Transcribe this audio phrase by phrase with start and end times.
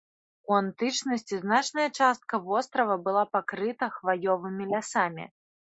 [0.51, 5.31] У антычнасці значная частка вострава была пакрыта хваёвымі лясамі.